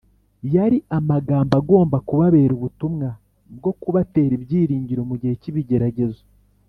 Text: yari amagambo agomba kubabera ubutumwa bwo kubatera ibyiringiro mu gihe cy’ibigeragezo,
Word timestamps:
yari 0.55 0.77
amagambo 0.97 1.53
agomba 1.61 1.97
kubabera 2.07 2.51
ubutumwa 2.55 3.07
bwo 3.57 3.71
kubatera 3.81 4.31
ibyiringiro 4.39 5.01
mu 5.09 5.15
gihe 5.21 5.33
cy’ibigeragezo, 5.41 6.23